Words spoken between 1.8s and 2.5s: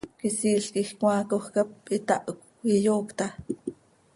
itahcö,